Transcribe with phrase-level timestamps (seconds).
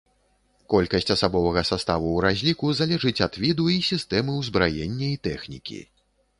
[0.73, 5.79] Колькасць асабовага саставу ў разліку залежыць ад віду і сістэмы ўзбраення і тэхнікі.